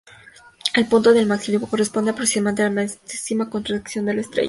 El 0.73 0.87
punto 0.87 1.13
de 1.13 1.27
máximo 1.27 1.59
brillo 1.59 1.69
corresponde 1.69 2.09
aproximadamente 2.09 2.63
a 2.63 2.69
la 2.69 2.99
máxima 3.05 3.51
contracción 3.51 4.05
de 4.07 4.15
la 4.15 4.21
estrella. 4.21 4.39